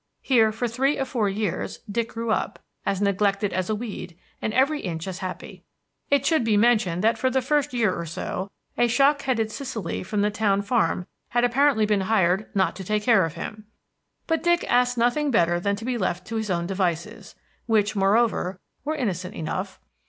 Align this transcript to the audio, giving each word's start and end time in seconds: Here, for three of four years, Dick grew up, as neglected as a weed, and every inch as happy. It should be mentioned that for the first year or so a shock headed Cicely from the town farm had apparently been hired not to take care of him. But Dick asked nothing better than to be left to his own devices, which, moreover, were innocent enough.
Here, 0.23 0.51
for 0.51 0.67
three 0.67 0.97
of 0.97 1.07
four 1.07 1.29
years, 1.29 1.81
Dick 1.87 2.09
grew 2.13 2.31
up, 2.31 2.57
as 2.87 3.03
neglected 3.03 3.53
as 3.53 3.69
a 3.69 3.75
weed, 3.75 4.17
and 4.41 4.51
every 4.51 4.79
inch 4.79 5.07
as 5.07 5.19
happy. 5.19 5.63
It 6.09 6.25
should 6.25 6.43
be 6.43 6.57
mentioned 6.57 7.03
that 7.03 7.19
for 7.19 7.29
the 7.29 7.39
first 7.39 7.71
year 7.71 7.93
or 7.95 8.07
so 8.07 8.49
a 8.79 8.87
shock 8.87 9.21
headed 9.21 9.51
Cicely 9.51 10.01
from 10.01 10.21
the 10.23 10.31
town 10.31 10.63
farm 10.63 11.05
had 11.29 11.43
apparently 11.43 11.85
been 11.85 12.01
hired 12.09 12.49
not 12.55 12.75
to 12.77 12.83
take 12.83 13.03
care 13.03 13.25
of 13.25 13.35
him. 13.35 13.67
But 14.25 14.41
Dick 14.41 14.65
asked 14.67 14.97
nothing 14.97 15.29
better 15.29 15.59
than 15.59 15.75
to 15.75 15.85
be 15.85 15.99
left 15.99 16.25
to 16.29 16.37
his 16.37 16.49
own 16.49 16.65
devices, 16.65 17.35
which, 17.67 17.95
moreover, 17.95 18.59
were 18.83 18.95
innocent 18.95 19.35
enough. 19.35 19.79